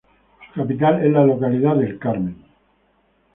[0.55, 2.43] Su capital es la localidad de El Carmen.